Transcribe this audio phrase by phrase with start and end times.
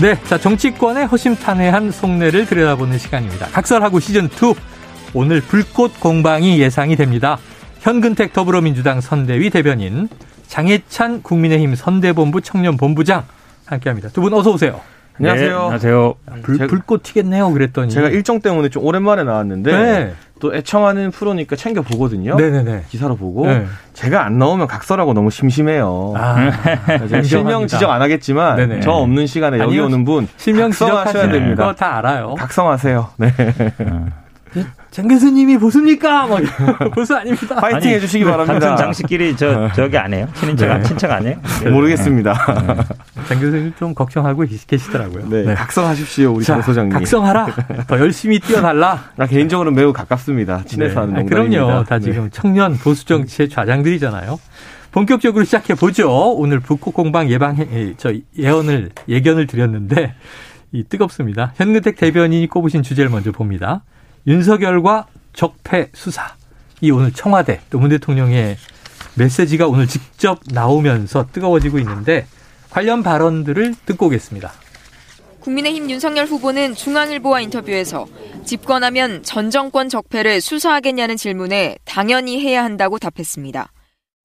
[0.00, 3.46] 네, 자 정치권의 허심탄회한 속내를 들여다보는 시간입니다.
[3.46, 4.54] 각설하고 시즌 2
[5.14, 7.38] 오늘 불꽃 공방이 예상이 됩니다.
[7.80, 10.08] 현근택 더불어민주당 선대위 대변인,
[10.46, 13.24] 장해찬 국민의힘 선대본부 청년본부장
[13.66, 14.10] 함께합니다.
[14.10, 14.80] 두 분 어서 오세요.
[15.18, 15.48] 안녕하세요.
[15.48, 16.14] 네, 안녕하세요.
[16.42, 17.52] 불, 불꽃 튀겠네요.
[17.52, 20.14] 그랬더니 제가 일정 때문에 좀 오랜만에 나왔는데 네.
[20.40, 22.36] 또 애청하는 프로니까 챙겨 보거든요.
[22.36, 22.84] 네네네.
[22.88, 23.66] 기사로 보고 네.
[23.92, 26.14] 제가 안 나오면 각설하고 너무 심심해요.
[26.16, 26.50] 아,
[27.08, 28.80] 제가 실명 지적 안 하겠지만 네네.
[28.80, 29.86] 저 없는 시간에 여기 아니요.
[29.86, 31.64] 오는 분 실명 각성하셔야 지적하시는 됩니다.
[31.66, 32.34] 거다 알아요.
[32.34, 33.08] 각성하세요.
[33.16, 33.32] 네.
[34.90, 36.26] 장 교수님이 보습니까?
[36.26, 36.40] 막
[36.94, 37.56] 보수 아닙니다.
[37.56, 38.58] 파이팅 해주시기 바랍니다.
[38.70, 40.26] 같은 장식끼리 저 저기 안 해요?
[40.34, 41.36] 친인척 친척 안 해요?
[41.70, 42.34] 모르겠습니다.
[43.28, 45.28] 장 교수님 좀 걱정하고 계시더라고요.
[45.28, 46.92] 네, 각성하십시오 우리 자, 장 소장님.
[46.92, 47.46] 각성하라.
[47.86, 49.04] 더 열심히 뛰어달라.
[49.16, 50.64] 나 개인적으로 매우 가깝습니다.
[50.64, 51.20] 친해서 하는 네.
[51.20, 51.62] 농담입니다.
[51.64, 51.84] 그럼요.
[51.84, 52.04] 다 네.
[52.04, 54.38] 지금 청년 보수 정치의 좌장들이잖아요.
[54.90, 56.10] 본격적으로 시작해 보죠.
[56.32, 60.14] 오늘 북극 공방 예방 예, 저 예언을 예견을 드렸는데
[60.72, 61.52] 이 뜨겁습니다.
[61.56, 63.82] 현근택 대변인이 꼽으신 주제를 먼저 봅니다.
[64.28, 66.34] 윤석열과 적폐 수사.
[66.82, 68.56] 이 오늘 청와대 또 문 대통령의
[69.14, 72.26] 메시지가 오늘 직접 나오면서 뜨거워지고 있는데
[72.70, 74.52] 관련 발언들을 듣고 오겠습니다.
[75.40, 78.06] 국민의힘 윤석열 후보는 중앙일보와 인터뷰에서
[78.44, 83.72] 집권하면 전 정권 적폐를 수사하겠냐는 질문에 당연히 해야 한다고 답했습니다.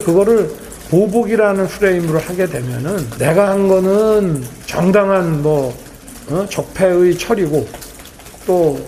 [0.04, 0.50] 그거를
[0.92, 5.74] 보복이라는 프레임으로 하게 되면은 내가 한 거는 정당한 뭐
[6.30, 6.46] 어?
[6.50, 7.68] 적폐의 처리고
[8.46, 8.86] 또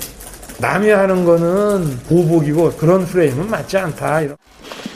[0.60, 4.22] 남이 하는 거는 보복이고 그런 프레임은 맞지 않다.
[4.22, 4.38] 이런.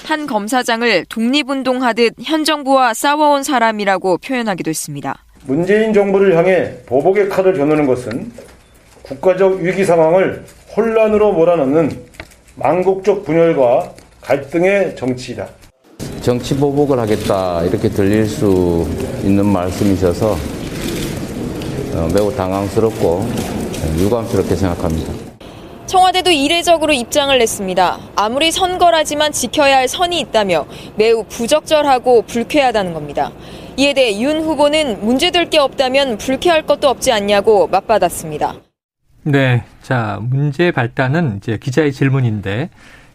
[0.06, 5.24] 한 검사장을 독립운동하듯 현 정부와 싸워온 사람이라고 표현하기도 했습니다.
[5.46, 8.31] 문재인 정부를 향해 보복의 칼을 겨누는 것은
[9.03, 10.44] 국가적 위기 상황을
[10.75, 12.06] 혼란으로 몰아넣는
[12.56, 15.47] 망국적 분열과 갈등의 정치이다.
[16.22, 18.88] 정치 보복을 하겠다 이렇게 들릴 수
[19.24, 20.38] 있는 말씀이셔서
[21.94, 23.28] 어, 매우 당황스럽고
[24.00, 25.28] 유감스럽게 생각합니다.
[25.90, 27.98] 청와대도 이례적으로 입장을 냈습니다.
[28.16, 33.32] 아무리 선거라지만 지켜야 할 선이 있다며 매우 부적절하고 불쾌하다는 겁니다.
[33.76, 38.58] 이에 대해 윤 후보는 문제될 게 없다면 불쾌할 것도 없지 않냐고 맞받았습니다.
[39.24, 39.64] 네.
[39.82, 42.70] 자, 문제 발단은 이제 기자의 질문인데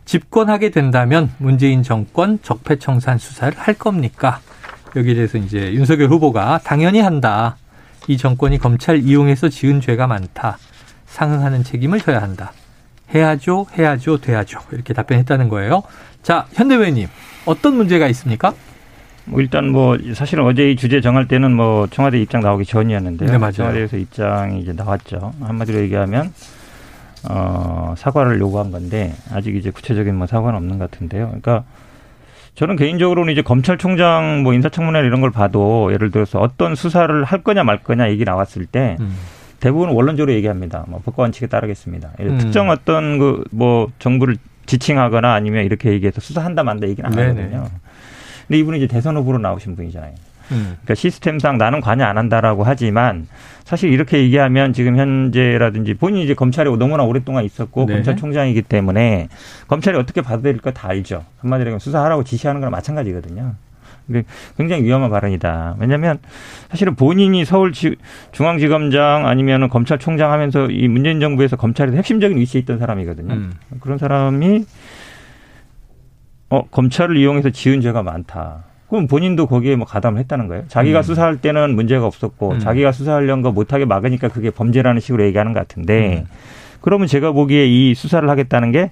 [0.05, 4.41] 집권하게 된다면 문재인 정권 적폐청산 수사를 할 겁니까?
[4.97, 7.57] 여기에 대해서 이제 윤석열 후보가 당연히 한다.
[8.09, 10.59] 이 정권이 검찰 이용해서 지은 죄가 많다.
[11.07, 12.51] 상응하는 책임을 져야 한다.
[13.13, 14.61] 해야죠, 해야죠, 돼야죠.
[14.73, 15.83] 이렇게 답변했다는 거예요.
[16.23, 17.09] 자, 현대회원님,
[17.47, 18.55] 어떤 문제가 있습니까?
[19.27, 23.31] 뭐 일단 뭐 사실은 어제 이 주제 정할 때는 뭐 청와대 입장 나오기 전이었는데요.
[23.31, 23.53] 네, 맞아요.
[23.53, 25.33] 청와대에서 입장이 이제 나왔죠.
[25.41, 26.33] 한마디로 얘기하면
[27.31, 31.27] 어 사과를 요구한 건데 아직 이제 구체적인 뭐 사과는 없는 것 같은데요.
[31.27, 31.65] 그러니까
[32.55, 37.65] 저는 개인적으로는 이제 검찰총장 뭐 인사청문회 이런 걸 봐도 예를 들어서 어떤 수사를 할 거냐
[37.65, 39.17] 말 거냐 얘기 나왔을 때 음.
[39.65, 40.85] 대부분 원론적으로 얘기합니다.
[40.89, 42.11] 뭐 법과 원칙에 따르겠습니다.
[42.21, 42.37] 음.
[42.39, 44.37] 특정 어떤 그 뭐 정부를
[44.67, 47.19] 지칭하거나 아니면 이렇게 얘기해서 수사한다 만다 얘기는 안.
[47.19, 47.67] 하거든요.
[48.47, 50.13] 근데 이분이 이제 대선 후보로 나오신 분이잖아요.
[50.53, 50.77] 음.
[50.83, 53.27] 그러니까 시스템상 나는 관여 안 한다라고 하지만
[53.65, 57.95] 사실 이렇게 얘기하면 지금 현재라든지 본인이 이제 검찰에 너무나 오랫동안 있었고 네.
[57.95, 59.29] 검찰총장이기 때문에
[59.69, 61.25] 검찰이 어떻게 받아들일까 다 알죠.
[61.39, 63.55] 한마디로 수사하라고 지시하는 거랑 마찬가지거든요.
[64.57, 65.77] 굉장히 위험한 발언이다.
[65.79, 66.19] 왜냐하면
[66.71, 67.73] 사실은 본인이 서울
[68.33, 73.35] 중앙지검장 아니면 검찰총장 하면서 이 문재인 정부에서 검찰에서 핵심적인 위치에 있던 사람이거든요.
[73.35, 73.53] 음.
[73.81, 74.65] 그런 사람이
[76.51, 78.65] 어 검찰을 이용해서 지은 죄가 많다.
[78.89, 80.65] 그럼 본인도 거기에 뭐 가담을 했다는 거예요.
[80.69, 81.03] 자기가 음.
[81.03, 82.59] 수사할 때는 문제가 없었고 음.
[82.61, 86.27] 자기가 수사하려는 거 못하게 막으니까 그게 범죄라는 식으로 얘기하는 것 같은데 음.
[86.81, 88.91] 그러면 제가 보기에 이 수사를 하겠다는 게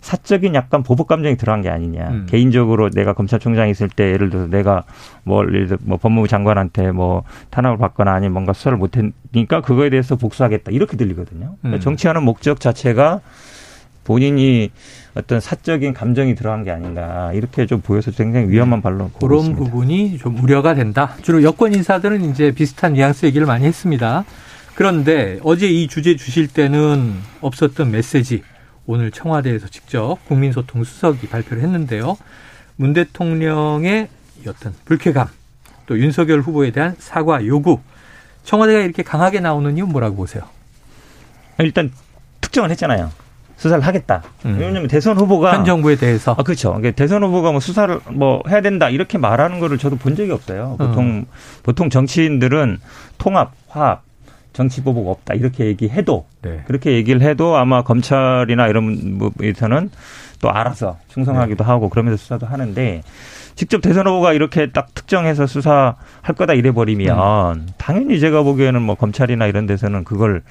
[0.00, 2.08] 사적인 약간 보복 감정이 들어간 게 아니냐.
[2.08, 2.26] 음.
[2.28, 4.84] 개인적으로 내가 검찰총장 있을 때 예를 들어서 내가
[5.24, 9.90] 뭐 예를 들어 뭐 법무부 장관한테 뭐 탄압을 받거나 아니면 뭔가 수사를 못 했으니까 그거에
[9.90, 11.56] 대해서 복수하겠다 이렇게 들리거든요.
[11.60, 11.80] 그러니까 음.
[11.80, 13.20] 정치하는 목적 자체가
[14.04, 14.70] 본인이
[15.14, 19.62] 어떤 사적인 감정이 들어간 게 아닌가 이렇게 좀 보여서 굉장히 위험한 발로 그런 있습니다.
[19.62, 21.14] 부분이 좀 우려가 된다.
[21.22, 24.24] 주로 여권 인사들은 이제 비슷한 뉘앙스 얘기를 많이 했습니다.
[24.74, 28.42] 그런데 어제 이 주제 주실 때는 없었던 메시지
[28.88, 32.16] 오늘 청와대에서 직접 국민소통 수석이 발표를 했는데요.
[32.76, 34.08] 문 대통령의
[34.42, 35.28] 이 어떤 불쾌감
[35.84, 37.80] 또 윤석열 후보에 대한 사과 요구.
[38.44, 40.44] 청와대가 이렇게 강하게 나오는 이유는 뭐라고 보세요?
[41.58, 41.92] 일단
[42.40, 43.12] 특정을 했잖아요.
[43.58, 44.22] 수사를 하겠다.
[44.46, 44.56] 음.
[44.58, 46.32] 왜냐하면 대선 후보가 현 정부에 대해서.
[46.38, 46.70] 아, 그렇죠.
[46.70, 50.76] 그러니까 대선 후보가 뭐 수사를 뭐 해야 된다 이렇게 말하는 거를 저도 본 적이 없어요.
[50.78, 51.26] 보통
[51.62, 52.78] 보통 정치인들은
[53.18, 54.02] 통합, 화합,
[54.58, 56.64] 정치 보복 없다 이렇게 얘기해도 네.
[56.66, 59.88] 그렇게 얘기를 해도 아마 검찰이나 이런 부분에서는
[60.40, 63.02] 또 알아서 충성하기도 하고 그러면서 수사도 하는데
[63.54, 65.94] 직접 대선 후보가 이렇게 딱 특정해서 수사할
[66.36, 70.42] 거다 이래 버리면 당연히 제가 보기에는 뭐 검찰이나 이런 데서는 그걸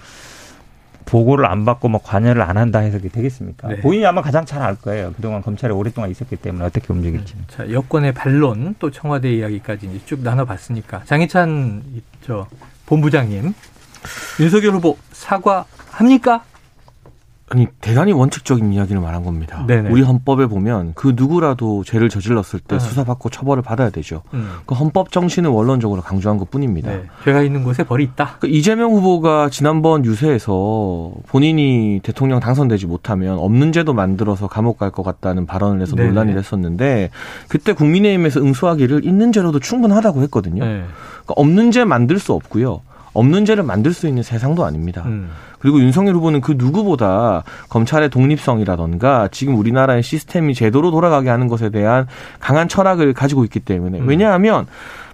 [1.03, 3.67] 보고를 안 받고 뭐 관여를 안 한다 해서 그게 되겠습니까?
[3.67, 3.75] 네.
[3.81, 5.11] 본인이 아마 가장 잘 알 거예요.
[5.17, 7.35] 그동안 검찰에 오랫동안 있었기 때문에 어떻게 움직일지.
[7.49, 12.47] 자, 여권의 반론 또 청와대 이야기까지 이제 쭉 나눠봤으니까 장희찬 이- 저
[12.85, 13.53] 본부장님
[14.39, 16.43] 윤석열 후보 사과합니까?
[17.49, 19.63] 아니 대단히 원칙적인 이야기를 말한 겁니다.
[19.67, 19.89] 네네.
[19.89, 22.79] 우리 헌법에 보면 그 누구라도 죄를 저질렀을 때 어.
[22.79, 24.23] 수사받고 처벌을 받아야 되죠.
[24.33, 24.49] 음.
[24.65, 26.91] 그 헌법 정신을 원론적으로 강조한 것뿐입니다.
[26.91, 27.03] 네.
[27.23, 28.35] 죄가 있는 곳에 벌이 있다.
[28.41, 35.03] 그 이재명 후보가 지난번 유세에서 본인이 대통령 당선되지 못하면 없는 제도 만들어서 감옥 갈 것
[35.03, 36.09] 같다는 발언을 해서 네네.
[36.09, 37.11] 논란이 됐었는데
[37.47, 40.65] 그때 국민의힘에서 응수하기를 있는 제로도 충분하다고 했거든요.
[40.65, 40.83] 네.
[41.23, 42.81] 그러니까 없는 제 만들 수 없고요.
[43.17, 45.01] 없는 죄를 만들 수 있는 세상도 아닙니다.
[45.07, 45.31] 음.
[45.57, 52.05] 그리고 윤석열 후보는 그 누구보다 검찰의 독립성이라던가 지금 우리나라의 시스템이 제대로 돌아가게 하는 것에 대한
[52.39, 54.07] 강한 철학을 가지고 있기 때문에 음.
[54.07, 54.67] 왜냐하면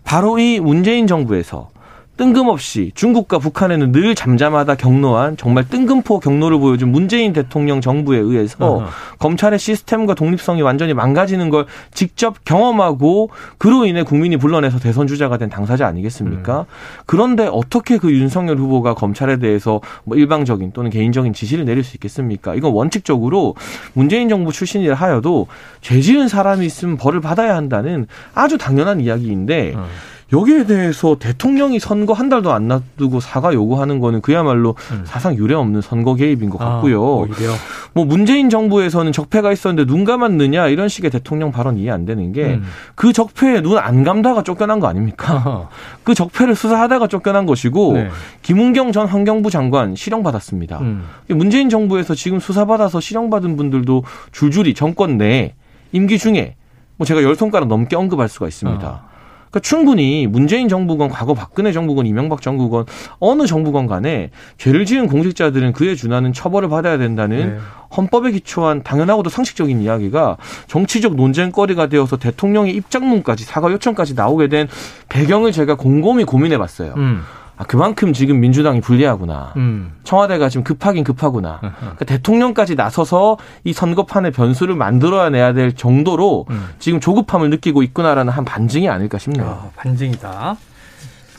[0.04, 1.70] 바로 이 문재인 정부에서
[2.16, 8.88] 뜬금없이 중국과 북한에는 늘 잠잠하다 경로한 정말 뜬금포 경로를 보여준 문재인 대통령 정부에 의해서 어허.
[9.18, 15.50] 검찰의 시스템과 독립성이 완전히 망가지는 걸 직접 경험하고 그로 인해 국민이 불러내서 대선 주자가 된
[15.50, 16.66] 당사자 아니겠습니까?
[17.08, 22.54] 그런데 어떻게 그 윤석열 후보가 검찰에 대해서 뭐 일방적인 또는 개인적인 지시를 내릴 수 있겠습니까?
[22.54, 23.56] 이건 원칙적으로
[23.94, 25.48] 문재인 정부 출신이라 하여도
[25.82, 28.06] 죄 지은 사람이 있으면 벌을 받아야 한다는
[28.36, 29.88] 아주 당연한 이야기인데 어.
[30.34, 35.04] 여기에 대해서 대통령이 선거 한 달도 안 놔두고 사과 요구하는 거는 그야말로 음.
[35.06, 37.24] 사상 유례 없는 선거 개입인 것 같고요.
[37.24, 37.56] 아.
[37.94, 42.56] 뭐 문재인 정부에서는 적폐가 있었는데 눈 감았느냐 이런 식의 대통령 발언 이해 안 되는 게
[42.56, 42.64] 음.
[42.96, 45.70] 그 적폐에 눈 안 감다가 쫓겨난 거 아닙니까?
[46.04, 48.10] 그 적폐를 수사하다가 쫓겨난 것이고 네.
[48.42, 50.80] 김은경 전 환경부 장관 실형 받았습니다.
[50.80, 51.04] 음.
[51.28, 55.54] 문재인 정부에서 지금 수사 받아서 실형 받은 분들도 줄줄이 정권 내에
[55.92, 56.56] 임기 중에
[56.98, 58.88] 뭐 제가 열 손가락 넘게 언급할 수가 있습니다.
[58.88, 59.13] 어.
[59.54, 62.86] 그러니까 충분히 문재인 정부건 과거 박근혜 정부건 이명박 정부건
[63.20, 67.58] 어느 정부건 간에 죄를 지은 공직자들은 그에 준하는 처벌을 받아야 된다는 네.
[67.96, 74.68] 헌법에 기초한 당연하고도 상식적인 이야기가 정치적 논쟁거리가 되어서 대통령의 입장문까지 사과 요청까지 나오게 된
[75.10, 76.96] 배경을 제가 곰곰이 고민해 봤어요.
[76.98, 77.22] 음.
[77.64, 79.54] 아, 그만큼 지금 민주당이 불리하구나.
[79.56, 79.94] 음.
[80.04, 81.60] 청와대가 지금 급하긴 급하구나.
[81.80, 86.68] 그러니까 대통령까지 나서서 이 선거판의 변수를 만들어내야 될 정도로 음.
[86.80, 89.48] 지금 조급함을 느끼고 있구나라는 한 반증이 아닐까 싶네요.
[89.48, 90.58] 아, 반증이다.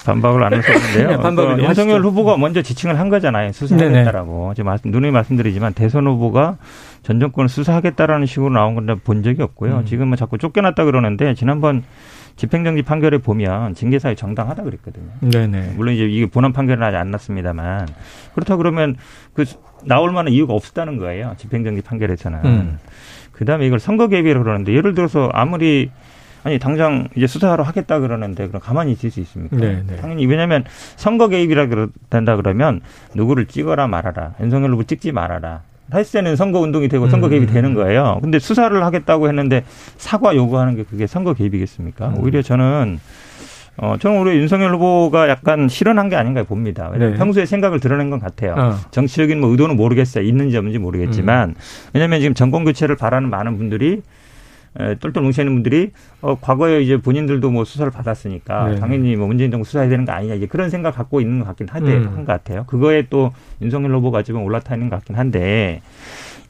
[0.07, 1.09] 반박을 안 했었는데요.
[1.17, 2.09] 네, 반박을 그좀 윤석열 하시죠.
[2.09, 3.53] 후보가 먼저 지칭을 한 거잖아요.
[3.53, 4.53] 수사하겠다라고.
[4.55, 6.57] 지금 말씀, 누누이 말씀드리지만 대선 후보가
[7.03, 9.79] 전 정권을 수사하겠다라는 식으로 나온 건데 본 적이 없고요.
[9.79, 9.85] 음.
[9.87, 11.85] 지금은 자꾸 쫓겨났다 그러는데 지난번
[12.37, 15.07] 집행정지 판결에 보면 징계사유 정당하다 그랬거든요.
[15.21, 15.75] 네네.
[15.77, 17.89] 물론 이제 이게 본안 판결은 아직 안 났습니다만
[18.35, 18.97] 그렇다 그러면
[19.33, 19.45] 그
[19.85, 21.35] 나올 만한 이유가 없었다는 거예요.
[21.39, 22.45] 집행정지 판결에서는.
[22.45, 22.79] 음.
[23.33, 25.91] 그다음에 이걸 선거 개입이라고 그러는데 예를 들어서 아무리
[26.45, 29.57] 아니 당장 이제 수사하러 하겠다 그러는데 그럼 가만히 있을 수 있습니까?
[29.57, 29.97] 네, 네.
[29.97, 30.65] 당연히 왜냐하면
[30.97, 31.69] 선거 개입이라
[32.11, 32.81] 된다 그러면
[33.15, 35.63] 누구를 찍어라 말아라 윤석열 후보 찍지 말아라.
[35.95, 37.75] 할 때는 선거 운동이 되고 선거 음, 개입이 음, 되는 음.
[37.75, 38.19] 거예요.
[38.23, 39.65] 근데 수사를 하겠다고 했는데
[39.97, 42.09] 사과 요구하는 게 그게 선거 개입이겠습니까?
[42.09, 42.19] 음.
[42.19, 42.99] 오히려 저는
[43.77, 46.91] 어, 저는 오히려 윤석열 후보가 약간 실언한 게 아닌가 봅니다.
[46.97, 47.15] 네.
[47.15, 48.55] 평소에 생각을 드러낸 것 같아요.
[48.57, 48.77] 어.
[48.91, 50.25] 정치적인 뭐 의도는 모르겠어요.
[50.25, 51.55] 있는지 없는지 모르겠지만 음.
[51.93, 54.03] 왜냐하면 지금 정권 교체를 바라는 많은 분들이
[54.79, 58.81] 에, 똘똘 뭉치는 분들이 어, 과거에 이제 본인들도 뭐 수사를 받았으니까 네.
[58.81, 61.69] 당연히 뭐 문재인 정부 수사해야 되는 거 아니냐 이제 그런 생각 갖고 있는 것 같긴
[61.69, 62.07] 한데 음.
[62.09, 62.65] 한것 같아요.
[62.67, 65.83] 그거에 또 윤석열 후보가 지금 올라타 있는 것 같긴 한데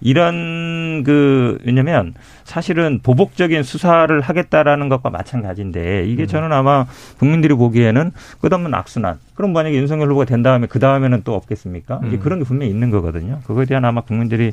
[0.01, 2.15] 이런 그 왜냐면
[2.45, 6.87] 사실은 보복적인 수사를 하겠다라는 것과 마찬가지인데 이게 저는 아마
[7.19, 9.19] 국민들이 보기에는 끝없는 악순환.
[9.35, 12.01] 그럼 만약에 윤석열 후보가 된 다음에 그 다음에는 또 없겠습니까?
[12.07, 12.21] 이제 음.
[12.21, 13.41] 그런 게 분명히 있는 거거든요.
[13.47, 14.53] 그거에 대한 아마 국민들이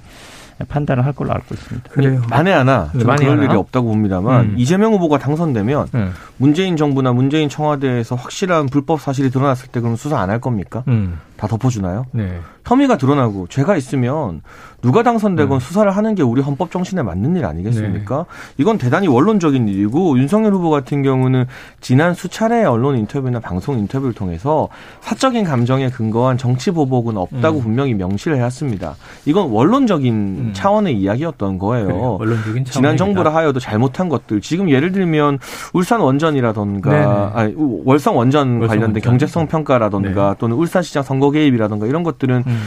[0.69, 1.89] 판단을 할 걸로 알고 있습니다.
[1.89, 2.21] 그래요.
[2.29, 3.43] 만에 하나 네, 저는 만에 그럴 하나?
[3.45, 4.53] 일이 없다고 봅니다만 음.
[4.57, 6.13] 이재명 후보가 당선되면 음.
[6.37, 10.83] 문재인 정부나 문재인 청와대에서 확실한 불법 사실이 드러났을 때 그럼 수사 안 할 겁니까?
[10.87, 11.17] 음.
[11.41, 12.05] 다 덮어주나요?
[12.11, 12.39] 네.
[12.63, 14.43] 혐의가 드러나고 죄가 있으면
[14.83, 15.59] 누가 당선되건 음.
[15.59, 18.17] 수사를 하는 게 우리 헌법 정신에 맞는 일 아니겠습니까?
[18.17, 18.53] 네.
[18.59, 21.45] 이건 대단히 원론적인 일이고 윤석열 후보 같은 경우는
[21.79, 24.69] 지난 수차례의 언론 인터뷰나 방송 인터뷰를 통해서
[24.99, 27.63] 사적인 감정에 근거한 정치 보복은 없다고 음.
[27.63, 28.95] 분명히 명시를 해왔습니다.
[29.25, 30.51] 이건 원론적인 음.
[30.53, 31.87] 차원의 이야기였던 거예요.
[31.87, 32.17] 그래요.
[32.19, 35.39] 원론적인 지난 정부라 하여도 잘못한 것들 지금 예를 들면
[35.73, 39.01] 울산 원전이라던가 아니, 월성 원전 월성 관련된 원전.
[39.01, 40.35] 경제성 평가라던가 네.
[40.37, 42.61] 또는 울산시장 선거 개입이라던가 이런 것들은 음.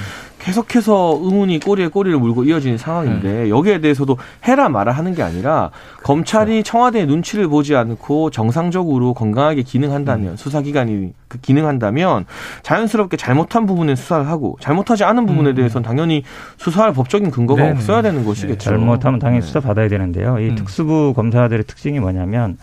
[0.44, 3.48] 계속해서 의문이 꼬리에 꼬리를 물고 이어지는 상황인데 네.
[3.48, 6.02] 여기에 대해서도 해라 말아 하는 게 아니라 그렇죠.
[6.02, 10.36] 검찰이 청와대의 눈치를 보지 않고 정상적으로 건강하게 기능한다면 음.
[10.36, 12.26] 수사기관이 그 기능한다면
[12.62, 15.54] 자연스럽게 잘못한 부분에 수사를 하고 잘못하지 않은 부분에 음.
[15.54, 16.22] 대해서는 당연히
[16.58, 17.76] 수사할 법적인 근거가 네네.
[17.76, 18.58] 없어야 되는 것이겠죠.
[18.58, 19.46] 네, 잘못하면 당연히 네.
[19.46, 20.38] 수사 받아야 되는데요.
[20.40, 20.54] 이 음.
[20.56, 22.58] 특수부 검사들의 특징이 뭐냐면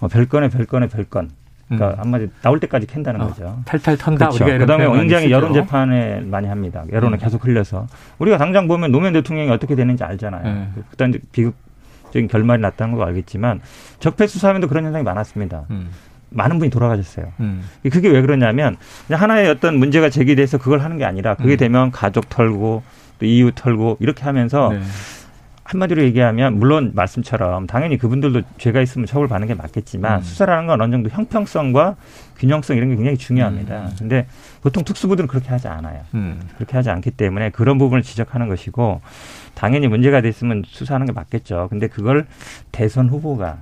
[0.00, 1.30] 어, 별건에 별건에 별건
[1.68, 2.00] 그러니까 음.
[2.00, 3.58] 한마디 나올 때까지 캔다는 어, 거죠.
[3.64, 4.28] 탈탈 턴다.
[4.28, 4.44] 그렇죠.
[4.44, 6.84] 우리가 그다음에 굉장히 여론 재판에 많이 합니다.
[6.90, 7.20] 여론을 음.
[7.20, 7.86] 계속 흘려서
[8.18, 10.46] 우리가 당장 보면 노무현 대통령이 어떻게 되는지 알잖아요.
[10.46, 10.72] 음.
[10.74, 10.82] 네.
[10.90, 13.60] 그단 비극적인 결말이 났다는 걸 알겠지만
[14.00, 15.64] 적폐 수사하면도 그런 현상이 많았습니다.
[15.70, 15.90] 음.
[16.30, 17.32] 많은 분이 돌아가셨어요.
[17.40, 17.62] 음.
[17.90, 18.76] 그게 왜 그러냐면
[19.10, 21.56] 하나의 어떤 문제가 제기돼서 그걸 하는 게 아니라 그게 음.
[21.56, 22.82] 되면 가족 털고
[23.18, 24.80] 또 이유 털고 이렇게 하면서 네.
[25.68, 30.22] 한마디로 얘기하면 물론 말씀처럼 당연히 그분들도 죄가 있으면 처벌받는 게 맞겠지만 음.
[30.22, 31.96] 수사라는 건 어느 정도 형평성과
[32.38, 33.82] 균형성 이런 게 굉장히 중요합니다.
[33.82, 33.90] 음.
[33.98, 34.26] 근데
[34.62, 36.00] 보통 특수부들은 그렇게 하지 않아요.
[36.14, 36.40] 음.
[36.54, 39.02] 그렇게 하지 않기 때문에 그런 부분을 지적하는 것이고
[39.54, 41.66] 당연히 문제가 됐으면 수사하는 게 맞겠죠.
[41.68, 42.26] 근데 그걸
[42.72, 43.58] 대선 후보가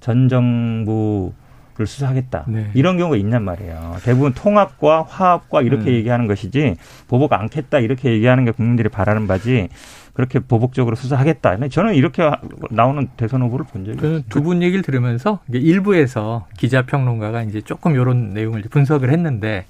[0.00, 1.34] 전 정부
[1.78, 2.44] 를 수사하겠다.
[2.48, 2.70] 네.
[2.74, 3.96] 이런 경우가 있냔 말이에요.
[4.04, 5.94] 대부분 통합과 화합과 이렇게 음.
[5.94, 6.74] 얘기하는 것이지
[7.08, 9.68] 보복 않겠다 이렇게 얘기하는 게 국민들이 바라는 바지
[10.12, 11.68] 그렇게 보복적으로 수사하겠다.
[11.68, 12.30] 저는 이렇게
[12.70, 14.20] 나오는 대선 후보를 본 적이 없어요.
[14.28, 19.64] 두 분 얘기를 들으면서 일부에서 기자 평론가가 이제 조금 이런 내용을 분석을 했는데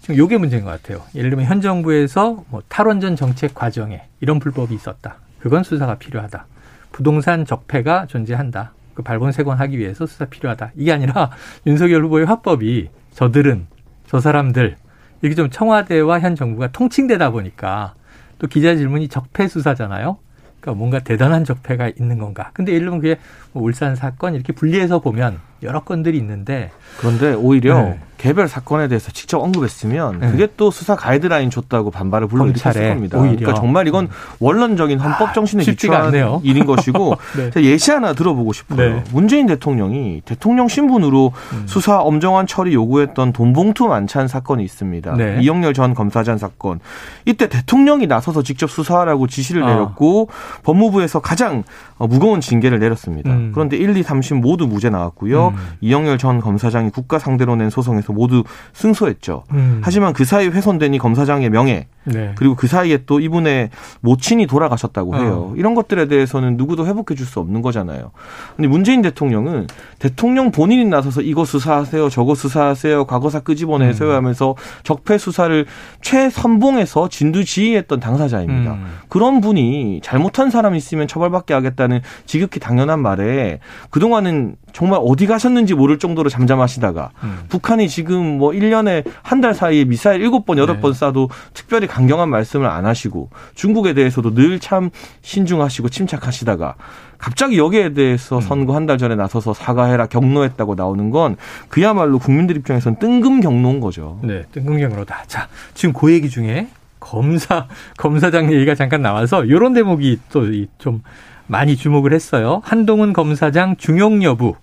[0.00, 1.02] 지금 요게 문제인 것 같아요.
[1.14, 5.18] 예를 들면 현 정부에서 뭐 탈원전 정책 과정에 이런 불법이 있었다.
[5.38, 6.46] 그건 수사가 필요하다.
[6.90, 8.72] 부동산 적폐가 존재한다.
[8.98, 10.72] 그 발본색원하기 위해서 수사 필요하다.
[10.74, 11.30] 이게 아니라
[11.66, 13.68] 윤석열 후보의 화법이 저들은
[14.08, 14.74] 저 사람들
[15.22, 17.94] 이게 좀 청와대와 현 정부가 통칭되다 보니까
[18.40, 20.18] 또 기자 질문이 적폐 수사잖아요.
[20.60, 22.50] 그러니까 뭔가 대단한 적폐가 있는 건가.
[22.54, 27.82] 근데 예를 들면 그게 뭐 울산 사건 이렇게 분리해서 보면 여러 건들이 있는데 그런데 오히려
[27.82, 28.00] 네.
[28.18, 30.30] 개별 사건에 대해서 직접 언급했으면 네.
[30.30, 33.18] 그게 또 수사 가이드라인 줬다고 반발을 불러일으켰을 겁니다.
[33.18, 33.36] 오히려.
[33.36, 34.08] 그러니까 정말 이건
[34.40, 37.16] 원론적인 헌법 아, 정신에 기초한 아, 일인 것이고
[37.54, 37.62] 네.
[37.62, 38.76] 예시 하나 들어보고 싶어요.
[38.76, 39.04] 네.
[39.12, 41.62] 문재인 대통령이 대통령 신분으로 음.
[41.66, 45.14] 수사 엄정한 처리 요구했던 돈봉투 만찬 사건이 있습니다.
[45.14, 45.38] 네.
[45.40, 46.80] 이영렬 전 검사장 사건.
[47.24, 49.66] 이때 대통령이 나서서 직접 수사하라고 지시를 아.
[49.66, 50.28] 내렸고
[50.64, 51.62] 법무부에서 가장
[52.06, 53.30] 무거운 징계를 내렸습니다.
[53.30, 53.52] 음.
[53.54, 55.48] 그런데 1, 2, 3심 모두 무죄 나왔고요.
[55.48, 55.54] 음.
[55.80, 59.44] 이영렬 전 검사장이 국가 상대로 낸 소송에서 모두 승소했죠.
[59.52, 59.80] 음.
[59.82, 62.32] 하지만 그 사이 훼손된 이 검사장의 명예 네.
[62.36, 65.50] 그리고 그 사이에 또 이분의 모친이 돌아가셨다고 해요.
[65.50, 65.54] 어.
[65.56, 68.10] 이런 것들에 대해서는 누구도 회복해 줄 수 없는 거잖아요.
[68.56, 69.66] 근데 문재인 대통령은
[69.98, 74.14] 대통령 본인이 나서서 이거 수사하세요, 저거 수사하세요, 과거사 끄집어내세요 음.
[74.14, 75.66] 하면서 적폐 수사를
[76.00, 78.72] 최선봉에서 진두지휘했던 당사자입니다.
[78.72, 78.86] 음.
[79.08, 85.74] 그런 분이 잘못한 사람 있으면 처벌받게 하겠다 는 지극히 당연한 말에 그동안은 정말 어디 가셨는지
[85.74, 87.38] 모를 정도로 잠잠하시다가 음.
[87.48, 90.98] 북한이 지금 뭐 1년에 한 달 사이에 미사일 7번, 8번 네.
[91.00, 94.90] 쏴도 특별히 강경한 말씀을 안 하시고 중국에 대해서도 늘 참
[95.22, 96.74] 신중하시고 침착하시다가
[97.18, 98.40] 갑자기 여기에 대해서 음.
[98.40, 101.36] 선거 한 달 전에 나서서 사과해라 경로했다고 나오는 건
[101.68, 104.18] 그야말로 국민들 입장에서는 뜬금 경로인 거죠.
[104.22, 105.24] 네, 뜬금 경로다.
[105.26, 106.68] 자, 지금 그 얘기 중에
[107.00, 107.66] 검사
[107.96, 110.42] 검사장 얘기가 잠깐 나와서 이런 대목이 또
[110.78, 111.02] 좀
[111.48, 112.60] 많이 주목을 했어요.
[112.64, 114.54] 한동훈 검사장 중용 여부.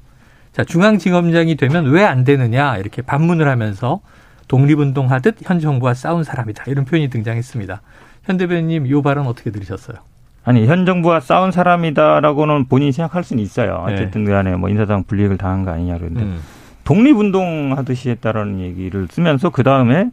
[0.53, 3.99] 자, 중앙지검장이 되면 왜 안 되느냐 이렇게 반문을 하면서
[4.47, 6.63] 독립운동 하듯 현 정부와 싸운 사람이다.
[6.67, 7.81] 이런 표현이 등장했습니다.
[8.23, 9.97] 현 대변인님 이 발언 어떻게 들으셨어요?
[10.43, 13.83] 아니 현 정부와 싸운 사람이다라고는 본인이 생각할 수는 있어요.
[13.87, 13.93] 네.
[13.93, 16.39] 어쨌든 간에 뭐 인사당 불이익을 당한 거 아니냐 그런데 음.
[16.83, 20.11] 독립운동 하듯이 했다라는 얘기를 쓰면서 그 다음에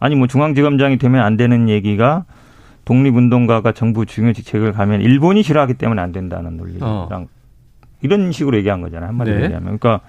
[0.00, 2.24] 아니 뭐 중앙지검장이 되면 안 되는 얘기가
[2.86, 7.26] 독립운동가가 정부 중요 직책을 가면 일본이 싫어하기 때문에 안 된다는 논리랑 어.
[8.00, 9.08] 이런 식으로 얘기한 거잖아요.
[9.08, 9.44] 한마디로 네.
[9.44, 9.78] 얘기하면.
[9.78, 10.00] 그러니까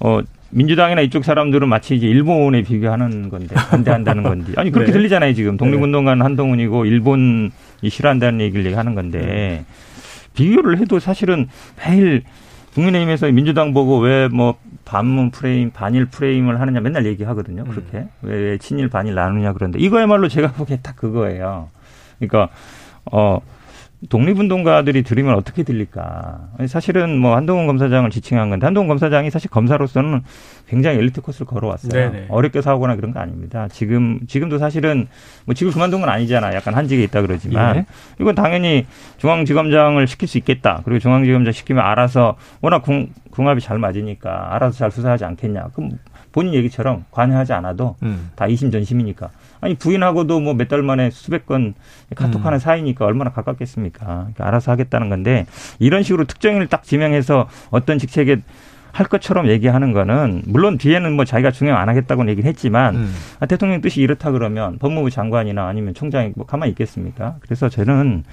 [0.00, 4.98] 어 민주당이나 이쪽 사람들은 마치 이제 일본에 비교하는 건데 반대한다는 건지 아니 그렇게 네.
[4.98, 7.50] 들리잖아요 지금 독립운동가는 한동훈이고 일본이
[7.86, 9.64] 싫어한다는 얘기를 얘기하는 건데 네.
[10.34, 11.48] 비교를 해도 사실은
[11.84, 12.22] 매일
[12.74, 18.08] 국민의힘에서 민주당 보고 왜 뭐 반문 프레임 반일 프레임을 하느냐 맨날 얘기하거든요 그렇게 음.
[18.22, 21.68] 왜 친일 반일 나누냐 그런데 이거야말로 제가 보기에 딱 그거예요
[22.18, 22.48] 그러니까
[23.10, 23.40] 어.
[24.08, 26.50] 독립운동가들이 들으면 어떻게 들릴까?
[26.68, 30.22] 사실은 뭐 한동훈 검사장을 지칭한 건데 한동훈 검사장이 사실 검사로서는
[30.68, 31.90] 굉장히 엘리트 코스를 걸어왔어요.
[31.90, 32.26] 네네.
[32.28, 33.66] 어렵게 사오거나 그런 거 아닙니다.
[33.66, 35.08] 지금 지금도 사실은
[35.46, 36.54] 뭐 지금 그만둔 건 아니잖아.
[36.54, 37.86] 약간 한직에 있다 그러지만 예.
[38.20, 40.82] 이건 당연히 중앙지검장을 시킬 수 있겠다.
[40.84, 45.70] 그리고 중앙지검장 시키면 알아서 워낙 궁, 궁합이 잘 맞으니까 알아서 잘 수사하지 않겠냐.
[45.74, 45.98] 그럼
[46.38, 48.30] 본인 얘기처럼 관여하지 않아도 음.
[48.36, 49.30] 다 이심 전심이니까.
[49.60, 51.74] 아니 부인하고도 뭐 몇 달 만에 수백 건
[52.14, 52.60] 카톡하는 음.
[52.60, 54.06] 사이니까 얼마나 가깝겠습니까?
[54.06, 55.46] 그러니까 알아서 하겠다는 건데
[55.80, 58.42] 이런 식으로 특정인을 딱 지명해서 어떤 직책에
[58.98, 63.14] 할 것처럼 얘기하는 거는 물론 뒤에는 뭐 자기가 중용 안 하겠다고는 얘기를 했지만 음.
[63.38, 67.36] 아, 대통령 뜻이 이렇다 그러면 법무부 장관이나 아니면 총장이 뭐 가만히 있겠습니까?
[67.38, 68.24] 그래서 저는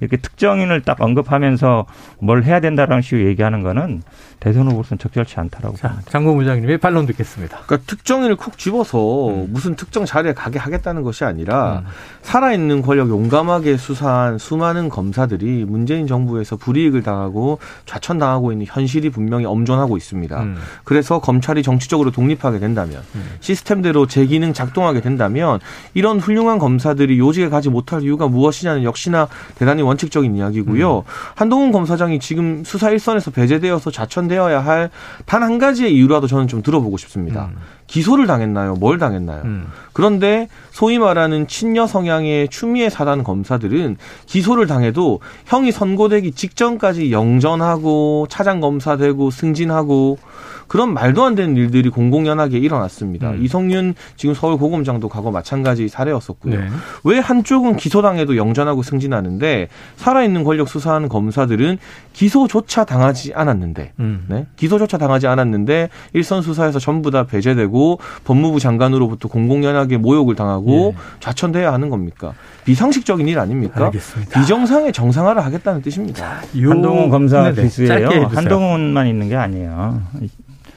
[0.00, 1.84] 이렇게 특정인을 딱 언급하면서
[2.20, 4.02] 뭘 해야 된다라는 식으로 얘기하는 거는
[4.40, 6.10] 대선 후보로서는 적절치 않다라고 자, 봅니다.
[6.10, 7.58] 장고 부장님의 반론 듣겠습니다.
[7.66, 9.48] 그러니까 특정인을 콕 집어서 음.
[9.50, 11.82] 무슨 특정 자리에 가게 하겠다는 것이 아니라
[12.22, 19.98] 살아있는 권력 용감하게 수사한 수많은 검사들이 문재인 정부에서 불이익을 당하고 좌천당하고 있는 현실이 분명히 엄존하고
[19.98, 20.13] 있습니다.
[20.40, 20.56] 음.
[20.84, 23.24] 그래서 검찰이 정치적으로 독립하게 된다면 음.
[23.40, 25.60] 시스템대로 제 기능 작동하게 된다면
[25.94, 30.98] 이런 훌륭한 검사들이 요직에 가지 못할 이유가 무엇이냐는 역시나 대단히 원칙적인 이야기고요.
[30.98, 31.02] 음.
[31.36, 34.90] 한동훈 검사장이 지금 수사 일선에서 배제되어서 좌천되어야 할
[35.26, 37.50] 단 한 가지의 이유라도 저는 좀 들어보고 싶습니다.
[37.52, 37.58] 음.
[37.86, 38.76] 기소를 당했나요?
[38.76, 39.42] 뭘 당했나요?
[39.44, 39.66] 음.
[39.92, 48.60] 그런데 소위 말하는 친여 성향의 추미애 사단 검사들은 기소를 당해도 형이 선고되기 직전까지 영전하고 차장
[48.60, 50.18] 검사되고 승진하고 하고
[50.66, 53.30] 그런 말도 안 되는 일들이 공공연하게 일어났습니다.
[53.30, 53.42] 음.
[53.44, 56.58] 이성윤 지금 서울 고검장도 과거 마찬가지 사례였었고요.
[56.60, 56.68] 네.
[57.04, 61.78] 왜 한쪽은 기소당해도 영전하고 승진하는데 살아있는 권력 수사하는 검사들은
[62.12, 64.24] 기소조차 당하지 않았는데 음.
[64.28, 64.46] 네?
[64.56, 71.00] 기소조차 당하지 않았는데 일선 수사에서 전부 다 배제되고 법무부 장관으로부터 공공연하게 모욕을 당하고 예.
[71.20, 72.32] 좌천돼야 하는 겁니까?
[72.64, 73.86] 비상식적인 일 아닙니까?
[73.86, 74.40] 알겠습니다.
[74.40, 76.40] 비정상의 정상화를 하겠다는 뜻입니다.
[76.60, 77.62] 요- 한동훈 검사 네네.
[77.62, 77.88] 기수예요.
[77.88, 78.28] 짧게 해주세요.
[78.38, 80.00] 한동훈만 있는 게 아니에요.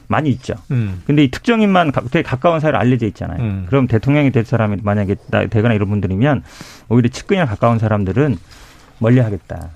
[0.08, 0.54] 많이 있죠.
[0.70, 1.02] 음.
[1.06, 3.40] 근데 이 특정인만 가- 되게 가까운 사이로 알려져 있잖아요.
[3.42, 3.66] 음.
[3.68, 6.42] 그럼 대통령이 될 사람이 만약에 나- 되거나 이런 분들이면
[6.88, 8.36] 오히려 측근이나 가까운 사람들은
[9.00, 9.68] 멀리 하겠다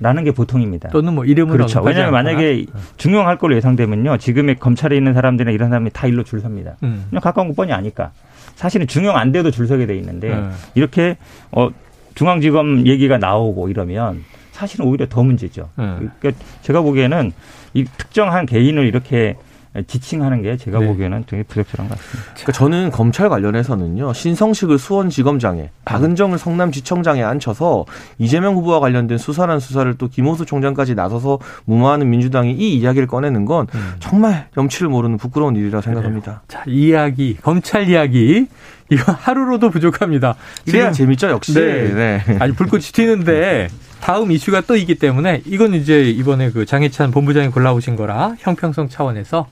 [0.00, 0.24] 라는 음.
[0.24, 0.88] 게 보통입니다.
[0.88, 1.82] 또는 뭐 이름을 그렇죠.
[1.82, 2.12] 왜냐하면.
[2.12, 2.64] 만약에
[2.96, 4.16] 중용할 걸로 예상되면요.
[4.16, 6.76] 지금의 검찰에 있는 사람들이나 이런 사람이 다 일로 줄 섭니다.
[6.82, 7.04] 음.
[7.10, 8.12] 그냥 가까운 거 뻔히 아니까.
[8.54, 10.52] 사실은 중용 안 돼도 줄 서게 돼 있는데 음.
[10.74, 11.16] 이렇게
[11.52, 11.68] 어
[12.14, 15.68] 중앙지검 얘기가 나오고 이러면 사실은 오히려 더 문제죠.
[15.78, 16.10] 음.
[16.20, 17.32] 그러니까 제가 보기에는
[17.74, 19.36] 이 특정한 개인을 이렇게
[19.86, 20.86] 지칭하는 게 제가 네.
[20.86, 22.32] 보기에는 되게 부적절한 것 같습니다.
[22.34, 27.86] 그러니까 저는 검찰 관련해서는요 신성식을 수원지검장에 박은정을 성남지청장에 앉혀서
[28.18, 33.68] 이재명 후보와 관련된 수사란 수사를 또 김호수 총장까지 나서서 무마하는 민주당이 이 이야기를 꺼내는 건
[33.74, 33.94] 음.
[34.00, 36.42] 정말 염치를 모르는 부끄러운 일이라고 생각합니다.
[36.48, 38.46] 자, 이야기, 검찰 이야기.
[38.90, 40.34] 이거 하루로도 부족합니다.
[40.64, 41.54] 지금 재밌죠 역시.
[41.54, 41.94] 네.
[41.94, 42.38] 네.
[42.40, 43.68] 아주 불꽃이 튀는데
[44.00, 49.48] 다음 이슈가 또 있기 때문에 이건 이제 이번에 그 장혜찬 본부장이 골라오신 거라 형평성 차원에서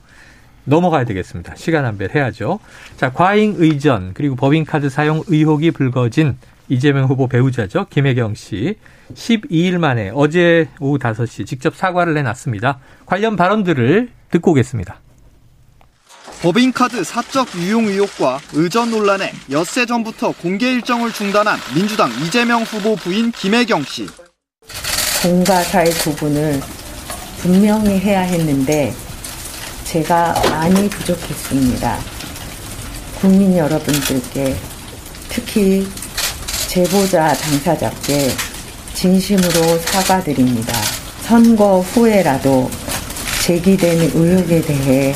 [0.65, 1.55] 넘어가야 되겠습니다.
[1.55, 2.59] 시간 안배해야죠.
[2.97, 7.87] 자, 과잉 의전 그리고 법인카드 사용 의혹이 불거진 이재명 후보 배우자죠.
[7.89, 8.75] 김혜경 씨.
[9.13, 12.79] 12일 만에 어제 오후 5시 직접 사과를 내놨습니다.
[13.07, 14.99] 관련 발언들을 듣고 오겠습니다.
[16.43, 23.31] 법인카드 사적 유용 의혹과 의전 논란에 엿새 전부터 공개 일정을 중단한 민주당 이재명 후보 부인
[23.31, 24.07] 김혜경 씨.
[25.21, 26.61] 공과 사의 구분을
[27.39, 28.93] 분명히 해야 했는데
[29.83, 31.99] 제가 많이 부족했습니다.
[33.19, 34.55] 국민 여러분들께
[35.27, 35.85] 특히
[36.67, 38.31] 제보자 당사자께
[38.93, 40.73] 진심으로 사과드립니다.
[41.23, 42.71] 선거 후에라도
[43.43, 45.13] 제기된 의혹에 대해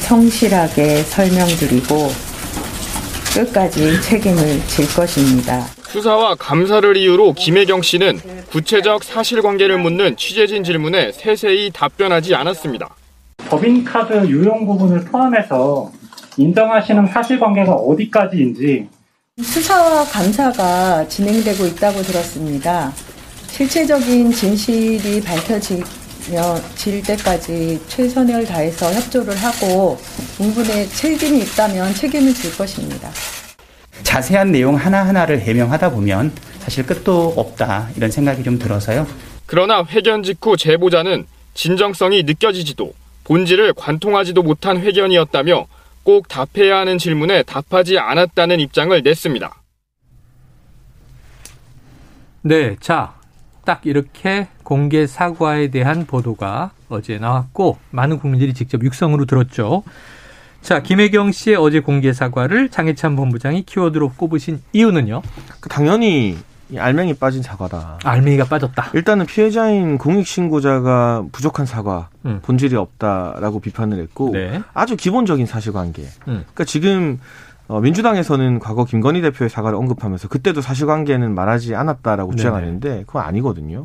[0.00, 2.12] 성실하게 설명드리고
[3.34, 5.66] 끝까지 책임을 질 것입니다.
[5.92, 8.18] 수사와 감사를 이유로 김혜경 씨는
[8.50, 12.88] 구체적 사실관계를 묻는 취재진 질문에 세세히 답변하지 않았습니다.
[13.36, 15.92] 법인카드 유용 부분을 포함해서
[16.38, 18.88] 인정하시는 사실관계가 어디까지인지
[19.42, 22.90] 수사와 감사가 진행되고 있다고 들었습니다.
[23.48, 25.84] 실체적인 진실이 밝혀지며
[26.74, 29.98] 질 때까지 최선을 다해서 협조를 하고
[30.38, 33.10] 부분에 책임이 있다면 책임을 질 것입니다.
[34.02, 39.06] 자세한 내용 하나하나를 해명하다 보면 사실 끝도 없다 이런 생각이 좀 들어서요.
[39.46, 42.92] 그러나 회견 직후 제보자는 진정성이 느껴지지도
[43.24, 45.66] 본질을 관통하지도 못한 회견이었다며
[46.02, 49.54] 꼭 답해야 하는 질문에 답하지 않았다는 입장을 냈습니다.
[52.42, 53.14] 네, 자,
[53.64, 59.84] 딱 이렇게 공개 사과에 대한 보도가 어제 나왔고 많은 국민들이 직접 육성으로 들었죠.
[60.62, 65.22] 자, 김혜경 씨의 어제 공개 사과를 장혜찬 본부장이 키워드로 꼽으신 이유는요?
[65.60, 66.38] 그 당연히
[66.70, 67.98] 이 알맹이 빠진 사과다.
[68.02, 68.90] 알맹이가 빠졌다.
[68.94, 72.38] 일단은 피해자인 공익신고자가 부족한 사과, 음.
[72.42, 74.62] 본질이 없다라고 비판을 했고 네.
[74.72, 76.02] 아주 기본적인 사실관계.
[76.02, 76.08] 음.
[76.54, 77.20] 그러니까 지금
[77.72, 82.32] 어, 민주당에서는 과거 김건희 대표의 사과를 언급하면서 그때도 사실관계는 말하지 않았다라고.
[82.36, 83.84] 주장하는데 그건 아니거든요.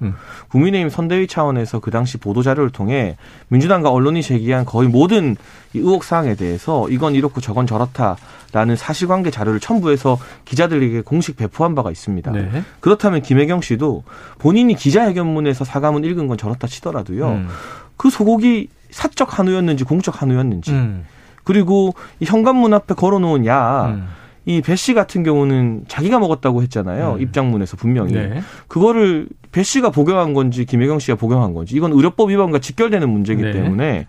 [0.50, 3.16] 국민의힘 선대위 차원에서 그 당시 보도 자료를 통해
[3.48, 5.38] 민주당과 언론이 제기한 거의 모든
[5.74, 11.90] 이 의혹 사항에 대해서 이건 이렇고 저건 저렇다라는 사실관계 자료를 첨부해서 기자들에게 공식 배포한 바가
[11.90, 12.32] 있습니다.
[12.32, 12.64] 네.
[12.82, 14.04] 그렇다면 김혜경 씨도
[14.38, 17.28] 본인이 기자회견문에서 사과문 읽은 건 저렇다 치더라도요.
[17.28, 17.48] 음.
[17.96, 21.06] 그 소고기 사적 한우였는지 공적 한우였는지 음.
[21.48, 24.06] 그리고 이 현관문 앞에 걸어놓은 야.
[24.46, 27.18] 이배 씨 같은 경우는 자기가 먹었다고 했잖아요.
[27.20, 28.14] 입장문에서 분명히.
[28.14, 28.42] 네.
[28.68, 33.52] 그거를 배 씨가 복용한 건지 김혜경 씨가 복용한 건지 이건 의료법 위반과 직결되는 문제이기 네.
[33.52, 34.08] 때문에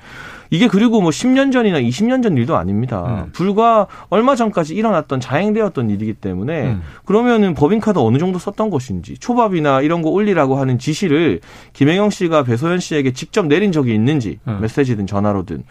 [0.51, 3.25] 이게 그리고 뭐 10년 전이나 20년 전 일도 아닙니다.
[3.27, 3.31] 음.
[3.33, 6.83] 불과 얼마 전까지 일어났던 자행되었던 일이기 때문에 음.
[7.05, 11.41] 그러면은 법인카드 어느 정도 썼던 것인지 초밥이나 이런 거 올리라고 하는 지시를
[11.73, 14.59] 김혜경 씨가 배소연 씨에게 직접 내린 적이 있는지 음.
[14.61, 15.65] 메시지든 전화로든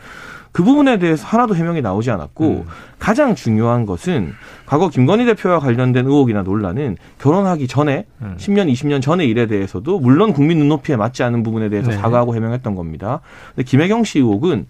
[0.58, 2.64] 그 부분에 대해서 하나도 해명이 나오지 않았고 음.
[2.98, 4.34] 가장 중요한 것은
[4.66, 8.38] 과거 김건희 대표와 관련된 의혹이나 논란은 결혼하기 전에 음.
[8.40, 11.98] 10년, 20년 전의 일에 대해서도 물론 국민 눈높이에 맞지 않은 부분에 대해서 네.
[11.98, 13.22] 사과하고 해명했던 겁니다.
[13.54, 14.66] 근데 김혜경 씨 의혹은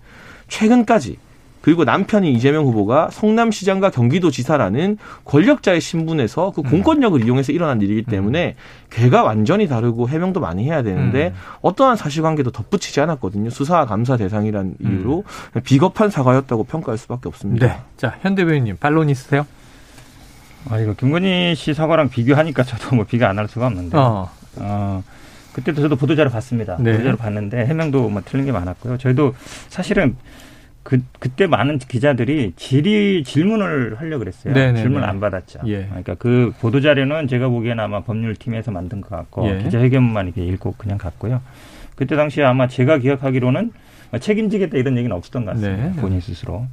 [0.50, 1.20] 최근까지
[1.68, 6.52] 그리고 남편이 이재명 후보가 성남시장과 경기도지사라는 권력자의 신분에서 음.
[6.56, 8.56] 그 공권력을 이용해서 일어난 일이기 때문에
[8.90, 11.34] 괴가 완전히 다르고 해명도 많이 해야 되는데 음.
[11.60, 13.50] 어떠한 사실관계도 덧붙이지 않았거든요.
[13.50, 14.98] 수사 감사 대상이란 음.
[14.98, 15.26] 이유로
[15.66, 17.68] 비겁한 사과였다고 평가할 수밖에 없습니다.
[17.68, 17.78] 네.
[17.98, 19.46] 자, 현 대변인님, 반론 있으세요?
[20.70, 23.98] 아, 이거 김건희 씨 사과랑 비교하니까 저도 뭐 비교 안 할 수가 없는데.
[23.98, 24.30] 어.
[24.56, 25.04] 어,
[25.52, 26.78] 그때도 저도 보도자료 봤습니다.
[26.80, 26.94] 네.
[26.94, 28.98] 보도자료 봤는데 해명도 뭐 틀린 게 많았고요.
[29.00, 29.34] 저희도
[29.68, 30.16] 사실은
[30.88, 34.54] 그, 그때 많은 기자들이 질의, 질문을 하려고 그랬어요.
[34.54, 34.80] 네네네.
[34.80, 35.60] 질문 안 받았죠.
[35.66, 35.86] 예.
[35.88, 39.58] 그러니까 그 보도 자료는 제가 보기에는 아마 법률팀에서 만든 것 같고 예.
[39.64, 41.42] 기자회견만 이렇게 읽고 그냥 갔고요.
[41.98, 43.74] 그때 당시에 아마 제가 기억하기로는
[44.18, 45.88] 책임지겠다 이런 얘기는 없었던 것 같습니다.
[45.90, 45.92] 네.
[46.00, 46.66] 본인 스스로.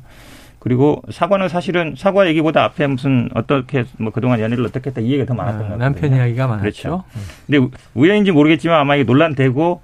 [0.61, 5.27] 그리고 사과는 사실은 사과 얘기보다 앞에 무슨 어떻게 뭐 그동안 연애를 어떻게 했다 이 얘기가
[5.27, 5.79] 더 많았던 아, 것 같아요.
[5.91, 6.63] 남편 이야기가 많았죠.
[6.63, 7.05] 그렇죠.
[7.47, 9.83] 근데 우- 우연인지 모르겠지만 아마 이게 논란되고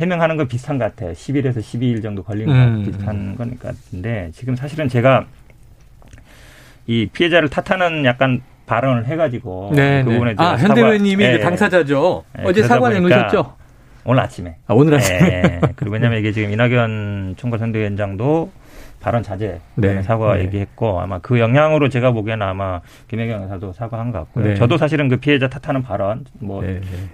[0.00, 1.12] 해명하는 건 비슷한 것 같아요.
[1.12, 2.84] 10일에서 12일 정도 것 음.
[2.84, 5.26] 비슷한 건 같은데 지금 사실은 제가
[6.86, 10.14] 이 피해자를 탓하는 약간 발언을 해가지고 네, 그 네.
[10.14, 11.32] 부분에 아, 대해서 현 사과- 대변님이 예.
[11.36, 12.24] 그 당사자죠.
[12.38, 13.56] 예, 어제 사과 내놓으셨죠?
[14.04, 14.56] 오늘 아침에.
[14.66, 15.18] 아, 오늘 아침에.
[15.20, 15.60] 예.
[15.76, 18.50] 그리고 왜냐면 이게 지금 이낙연 총괄선대위원장도
[19.00, 20.02] 발언 자제 네.
[20.02, 20.44] 사과 네.
[20.44, 24.44] 얘기했고 아마 그 영향으로 제가 보기에는 아마 김혜경 여사도 사과한 것 같고요.
[24.44, 24.54] 네.
[24.54, 26.62] 저도 사실은 그 피해자 탓하는 발언 뭐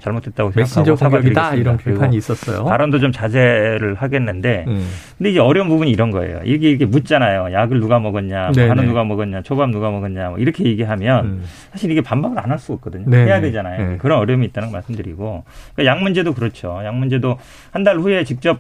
[0.00, 1.54] 잘못됐다고 메신저 생각하고 사과드리겠습니다.
[1.54, 2.64] 이런 비판이 있었어요.
[2.64, 4.84] 발언도 좀 자제를 하겠는데 음.
[5.16, 6.40] 근데 이제 어려운 부분이 이런 거예요.
[6.44, 7.52] 이게 이게 묻잖아요.
[7.52, 8.68] 약을 누가 먹었냐, 뭐.
[8.68, 11.44] 한우 누가 먹었냐, 초밥 누가 먹었냐, 뭐 이렇게 얘기하면 음.
[11.70, 13.16] 사실 이게 반박을 안 할 수가 없거든요.
[13.16, 13.90] 해야 되잖아요.
[13.90, 13.96] 네.
[13.98, 15.44] 그런 어려움이 있다는 걸 말씀드리고
[15.74, 16.80] 그러니까 약 문제도 그렇죠.
[16.84, 17.38] 약 문제도
[17.70, 18.58] 한 달 후에 직접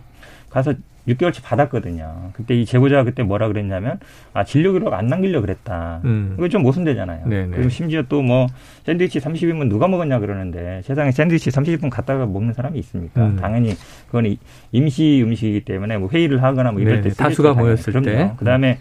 [0.50, 0.72] 가서
[1.08, 2.30] 6개월치 받았거든요.
[2.32, 3.98] 그때 이 제보자가 그때 뭐라 그랬냐면
[4.32, 6.00] 아 진료 기록 안 남기려 그랬다.
[6.04, 6.34] 음.
[6.38, 7.26] 이거 좀 모순되잖아요.
[7.28, 7.48] 네네.
[7.54, 8.46] 그리고 심지어 또 뭐
[8.84, 13.24] 샌드위치 30인분 누가 먹었냐 그러는데 세상에 샌드위치 30분 갖다가 먹는 사람이 있습니까?
[13.26, 13.36] 음.
[13.36, 13.74] 당연히
[14.06, 14.38] 그건 이-
[14.72, 17.10] 임시 음식이기 때문에 뭐 회의를 하거나 뭐 이럴 네네.
[17.10, 18.22] 때 다수가 모였을 때.
[18.24, 18.36] 음.
[18.36, 18.78] 그다음에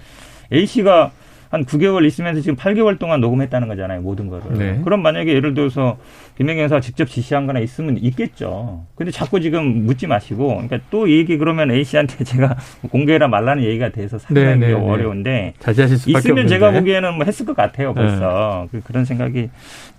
[0.51, 1.11] A 씨가
[1.49, 4.01] 한 9개월 있으면서 지금 8개월 동안 녹음했다는 거잖아요.
[4.01, 4.57] 모든 거를.
[4.57, 4.81] 네.
[4.83, 5.97] 그럼 만약에 예를 들어서
[6.37, 8.85] 김혜경 여사가 직접 지시한 거나 있으면 있겠죠.
[8.95, 12.55] 근데 자꾸 지금 묻지 마시고 그러니까 또이 얘기 그러면 A 씨한테 제가
[12.89, 16.49] 공개해라 말라는 얘기가 돼서 상당히 네, 네, 어려운데 자제하실 수밖에 있으면 없는데.
[16.49, 19.49] 제가 보기에는 뭐 했을 것 같아요 벌써 그- 그런 생각이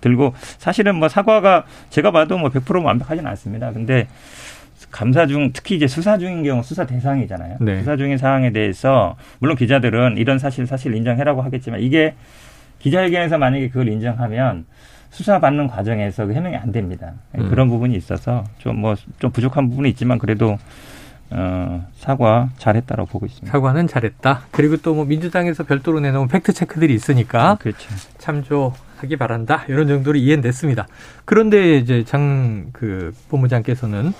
[0.01, 3.71] 들고 사실은 뭐 사과가 제가 봐도 뭐 100% 완벽하지는 않습니다.
[3.71, 4.07] 근데
[4.91, 7.57] 감사 중 특히 이제 수사 중인 경우 수사 대상이잖아요.
[7.61, 7.79] 네.
[7.79, 12.15] 수사 중인 사항에 대해서 물론 기자들은 이런 사실 사실 인정해라고 하겠지만 이게
[12.79, 14.65] 기자회견에서 만약에 그걸 인정하면
[15.09, 17.13] 수사 받는 과정에서 그 해명이 안 됩니다.
[17.37, 17.49] 음.
[17.49, 20.57] 그런 부분이 있어서 좀 뭐 좀 부족한 부분이 있지만 그래도
[21.29, 23.51] 어, 사과 잘했다라고 보고 있습니다.
[23.51, 24.43] 사과는 잘했다.
[24.51, 27.89] 그리고 또 뭐 민주당에서 별도로 내놓은 팩트 체크들이 있으니까 그렇죠.
[28.17, 29.65] 참조하기 바란다.
[29.67, 30.87] 이런 정도로 이해는 됐습니다.
[31.25, 34.13] 그런데 이제 장 그 본부장께서는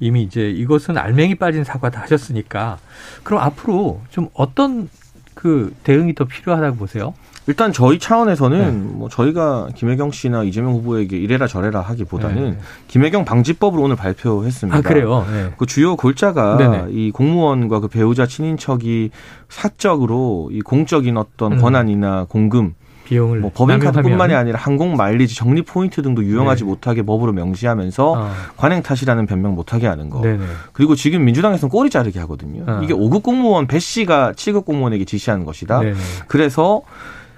[0.00, 2.78] 이미 이제 이것은 알맹이 빠진 사과다 하셨으니까
[3.22, 4.88] 그럼 앞으로 좀 어떤
[5.34, 7.14] 그 대응이 더 필요하다고 보세요?
[7.48, 8.70] 일단 저희 차원에서는 네.
[8.94, 12.58] 뭐 저희가 김혜경 씨나 이재명 후보에게 이래라 저래라 하기보다는 네.
[12.88, 14.76] 김혜경 방지법을 오늘 발표했습니다.
[14.76, 15.24] 아, 그래요?
[15.30, 15.52] 네.
[15.56, 16.86] 그 주요 골자가 네네.
[16.90, 19.10] 이 공무원과 그 배우자 친인척이
[19.48, 21.60] 사적으로 이 공적인 어떤 음.
[21.60, 22.74] 권한이나 공금
[23.06, 26.68] 비용을 뭐 법인카드뿐만이 아니라 항공 마일리지 적립 포인트 등도 유용하지 네.
[26.68, 28.30] 못하게 법으로 명시하면서 어.
[28.56, 30.20] 관행 탓이라는 변명 못하게 하는 거.
[30.20, 30.44] 네네.
[30.72, 32.64] 그리고 지금 민주당에서는 꼬리 자르게 하거든요.
[32.66, 32.80] 어.
[32.82, 35.80] 이게 5급 공무원 배 씨가 7급 공무원에게 지시하는 것이다.
[35.80, 35.94] 네네.
[36.26, 36.82] 그래서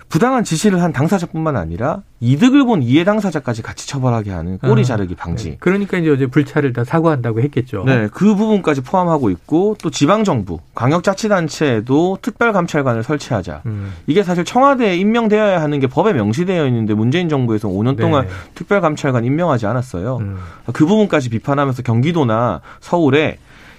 [0.09, 5.15] 부당한 지시를 한 당사자뿐만 아니라 이득을 본 이해 당사자까지 같이 처벌하게 하는 꼬리 아, 자르기
[5.15, 5.51] 방지.
[5.51, 5.57] 네.
[5.61, 7.85] 그러니까 이제 어제 불차를 다 사과한다고 했겠죠.
[7.85, 13.63] 네, 그 부분까지 포함하고 있고 또 지방 정부, 광역 자치단체에도 특별 감찰관을 설치하자.
[13.67, 13.93] 음.
[14.07, 18.33] 이게 사실 청와대에 임명되어야 하는 게 법에 명시되어 있는데 문재인 정부에서 5년 동안 네.
[18.55, 20.17] 특별 감찰관 임명하지 않았어요.
[20.19, 20.39] 음.
[20.73, 23.39] 그 부분까지 비판하면서 경기도나 서울에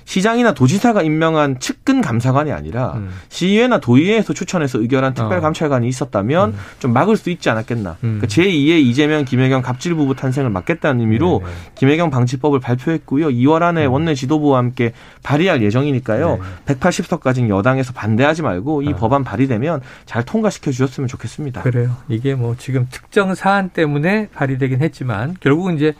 [0.09, 3.11] 시장이나 도지사가 임명한 측근 감사관이 아니라 음.
[3.29, 7.91] 시의회나 도의회에서 추천해서 의결한 특별 감찰관이 있었다면 좀 막을 수 있지 않았겠나.
[7.91, 7.97] 어.
[8.03, 8.19] 음.
[8.19, 11.53] 그러니까 제2의 이재명, 김혜경 갑질 부부 탄생을 막겠다는 의미로 네, 네.
[11.75, 13.27] 김혜경 방지법을 발표했고요.
[13.27, 13.91] 2월 안에 음.
[13.91, 16.39] 원내 지도부와 함께 발의할 예정이니까요.
[16.65, 16.73] 네.
[16.73, 18.95] 180석까지 여당에서 반대하지 말고 이 아.
[18.95, 21.61] 법안 발의되면 잘 통과시켜 주셨으면 좋겠습니다.
[21.61, 21.95] 그래요.
[22.07, 25.93] 이게 뭐 지금 특정 사안 때문에 발의되긴 했지만 결국은 이제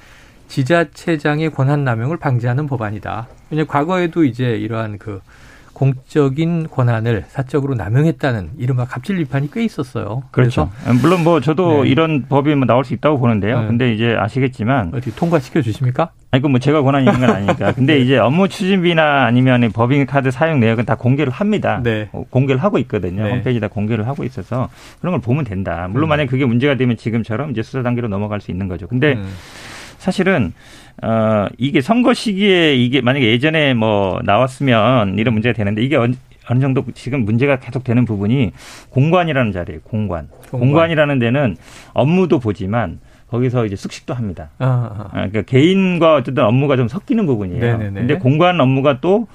[0.48, 3.28] 지자체장의 권한 남용을 방지하는 법안이다.
[3.50, 5.22] 왜냐 과거에도 이제 이러한 그
[5.80, 10.24] 공적인 권한을 사적으로 남용했다는 이른바 갑질 비판이 꽤 있었어요.
[10.32, 10.70] 그렇죠.
[11.02, 11.90] 물론 뭐 저도 네.
[11.90, 13.62] 이런 법이 뭐 나올 수 있다고 보는데요.
[13.62, 13.68] 네.
[13.68, 16.12] 근데 이제 아시겠지만 어디 통과시켜 주십니까?
[16.32, 17.72] 아니 그뭐 제가 권한이 있는 건 아니니까.
[17.80, 18.02] 근데 네.
[18.02, 21.80] 이제 업무 추진비나 아니면 이 법인 카드 사용 내역은 다 공개를 합니다.
[21.82, 22.10] 네.
[22.12, 23.24] 어, 공개를 하고 있거든요.
[23.24, 23.32] 네.
[23.32, 25.88] 홈페이지 다 공개를 하고 있어서 그런 걸 보면 된다.
[25.90, 26.10] 물론 음.
[26.10, 28.86] 만약 에 그게 문제가 되면 지금처럼 이제 수사 단계로 넘어갈 수 있는 거죠.
[28.86, 29.30] 근데 음.
[29.98, 30.54] 사실은
[31.02, 36.14] 어 이게 선거 시기에 이게 만약에 예전에 뭐 나왔으면 이런 문제가 되는데 이게 어느
[36.50, 38.52] 어느 정도 지금 문제가 계속 되는 부분이
[38.90, 39.82] 공관이라는 자리예요.
[39.82, 40.30] 공관.
[40.50, 40.90] 공관.
[40.90, 41.56] 이라는 데는
[41.94, 44.50] 업무도 보지만 거기서 이제 숙식도 합니다.
[44.58, 45.04] 아, 아.
[45.10, 47.62] 아, 그러니까 개인과 어쨌든 업무가 좀 섞이는 부분이에요.
[47.62, 48.00] 네네네.
[48.00, 49.28] 근데 공관 업무가 또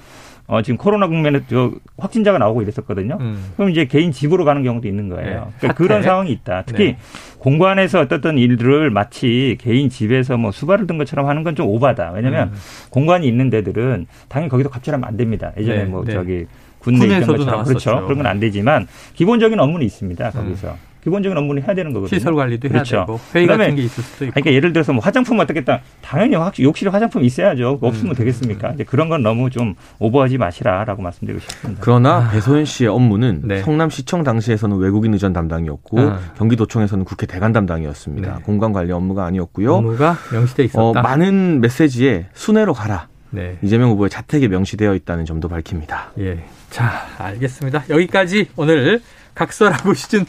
[0.47, 3.17] 어, 지금 코로나 국면에 저 확진자가 나오고 이랬었거든요.
[3.19, 3.51] 음.
[3.55, 5.45] 그럼 이제 개인 집으로 가는 경우도 있는 거예요.
[5.45, 5.51] 네.
[5.59, 5.73] 그러니까.
[5.73, 6.63] 그런 상황이 있다.
[6.67, 6.97] 특히 네.
[7.39, 12.11] 공관에서 어떤 일들을 마치 개인 집에서 뭐 수발을 든 것처럼 하는 건 좀 오바다.
[12.11, 12.53] 왜냐하면 음.
[12.89, 15.51] 공관이 있는 데들은 당연히 거기서 갑질하면 안 됩니다.
[15.57, 16.11] 예전에 네, 뭐 네.
[16.13, 16.45] 저기
[16.79, 17.89] 군내 있던 것처럼 그렇죠.
[17.91, 18.03] 나왔었죠.
[18.05, 20.29] 그런 건 안 되지만 기본적인 업무는 있습니다.
[20.31, 20.75] 거기서.
[21.05, 22.17] 기본적인 업무는 해야 되는 거거든요.
[22.17, 23.05] 시설 관리도 해야 그렇죠.
[23.05, 24.33] 되고 회의 그다음에 같은 게 있을 수도 있고.
[24.33, 25.81] 그러니까 예를 들어서 뭐 화장품 어떻겠다.
[26.01, 27.77] 당연히 확 욕실에 화장품 있어야죠.
[27.79, 28.15] 없으면 음.
[28.15, 28.71] 되겠습니까?
[28.71, 31.81] 이제 그런 건 너무 좀 오버하지 마시라라고 말씀드리고 싶습니다.
[31.83, 33.61] 그러나 배소연 씨의 업무는 네.
[33.61, 36.19] 성남시청 당시에서는 외국인 의전 담당이었고 아.
[36.37, 38.35] 경기도청에서는 국회 대관 담당이었습니다.
[38.37, 38.43] 네.
[38.43, 39.75] 공간 관리 업무가 아니었고요.
[39.75, 41.01] 업무가 명시돼 어, 있었다.
[41.03, 43.09] 많은 메시지에 순회로 가라.
[43.29, 43.59] 네.
[43.61, 46.13] 이재명 후보의 자택에 명시되어 있다는 점도 밝힙니다.
[46.19, 46.39] 예.
[46.71, 47.83] 자, 알겠습니다.
[47.89, 49.01] 여기까지 오늘
[49.35, 50.25] 각설하고 시즌 2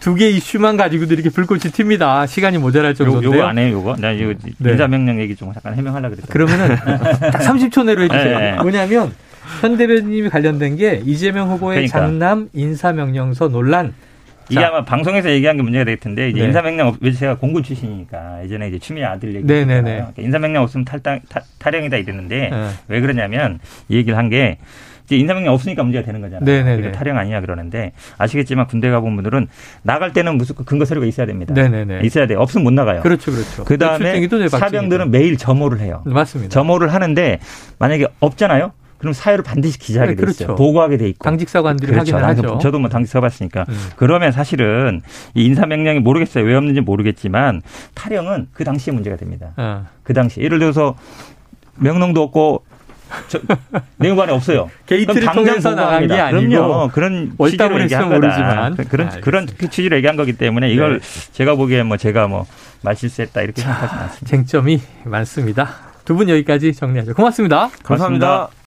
[0.00, 2.26] 두 개 이슈만 가지고도 이렇게 불꽃이 튑니다.
[2.26, 3.32] 시간이 모자랄 요, 정도인데요.
[3.34, 3.96] 요거 안 해요, 요거?
[3.96, 4.70] 나 이거 네.
[4.72, 6.32] 인사 명령 얘기 좀 잠깐 해명하려고 그랬어요.
[6.32, 6.76] 그러면은
[7.30, 8.38] 딱 30초 내로 해 주세요.
[8.38, 8.52] 네.
[8.56, 9.12] 뭐냐면
[9.60, 11.98] 현 대변인님이 관련된 게 이재명 후보의 그러니까.
[12.00, 13.94] 장남 인사명령서 논란.
[14.48, 14.68] 이게 자.
[14.68, 16.46] 아마 방송에서 얘기한 게 문제가 될 텐데 이제 네.
[16.46, 19.74] 인사명령 없, 왜 제가 공군 출신이니까 예전에 이제 추미애 아들 얘기 네네네.
[19.74, 19.96] 했잖아요.
[20.14, 22.68] 그러니까 인사명령 없으면 탈당 타, 타령이다 이랬는데 네.
[22.88, 24.58] 왜 그러냐면 이 얘기를 한게
[25.06, 26.44] 이제 인사명령 없으니까 문제가 되는 거잖아요.
[26.44, 26.76] 네네네.
[26.76, 29.46] 그러니까 타령 아니냐 그러는데 아시겠지만 군대 가본 분들은
[29.82, 31.54] 나갈 때는 무슨 근거 서류가 있어야 됩니다.
[31.54, 32.00] 네네네.
[32.04, 32.40] 있어야 돼요.
[32.40, 33.00] 없으면 못 나가요.
[33.02, 33.64] 그렇죠, 그렇죠.
[33.64, 36.02] 그 다음에 사병들은 매일 점호를 해요.
[36.04, 36.52] 맞습니다.
[36.52, 37.38] 점호를 하는데
[37.78, 38.72] 만약에 없잖아요.
[38.98, 40.46] 그럼 사유를 반드시 기재하게 네, 돼 있어요.
[40.46, 40.54] 그렇죠.
[40.56, 41.22] 보고하게 돼 있고.
[41.22, 42.16] 당직사관들이 그렇죠.
[42.16, 42.58] 하죠.
[42.58, 43.66] 저도 뭐 당직 써봤으니까.
[43.68, 43.74] 음.
[43.96, 45.02] 그러면 사실은
[45.34, 46.44] 이 인사명령이 모르겠어요.
[46.44, 47.60] 왜 없는지 모르겠지만
[47.94, 49.52] 타령은 그 당시에 문제가 됩니다.
[49.58, 49.86] 어.
[50.02, 50.96] 그 당시 예를 들어서
[51.76, 52.64] 명령도 없고
[53.28, 53.40] 저,
[53.96, 54.70] 내용관에 없어요.
[54.86, 56.14] 게이트를 그럼 당장 통해서 나간 게.
[56.14, 56.88] 아니고 그럼요.
[56.92, 58.26] 그런 월담을 취지로 얘기한 했으면 거다.
[58.26, 58.76] 모르지만.
[58.76, 61.28] 그- 그런 아, 그런 취지로 얘기한 거기 때문에 이걸 네.
[61.32, 62.46] 제가 보기에 뭐 제가 뭐
[62.82, 64.26] 말실수했다 이렇게 생각하지 않습니다.
[64.26, 65.70] 쟁점이 많습니다.
[66.04, 67.14] 두 분 여기까지 정리하죠.
[67.14, 67.68] 고맙습니다.
[67.82, 68.48] 감사합니다.